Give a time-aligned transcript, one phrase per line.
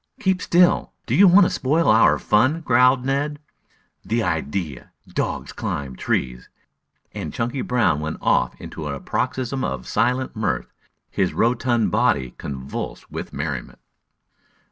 [0.19, 0.93] "Keep still!
[1.05, 3.37] Do you want to spoil our fun?" growled Ned.
[4.03, 4.91] "The idea!
[5.07, 6.49] Dogs climb trees!"
[7.13, 10.73] And Chunky Brown went off into a paroxysm of silent mirth,
[11.11, 13.77] his rotund body convulsed with merriment.